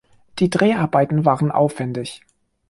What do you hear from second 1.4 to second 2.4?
aufwändig.